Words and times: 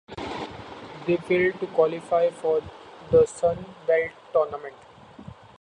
They 1.05 1.17
failed 1.17 1.59
to 1.59 1.67
qualify 1.67 2.31
for 2.31 2.63
the 3.11 3.27
Sun 3.27 3.63
Belt 3.85 4.09
Tournament. 4.33 4.73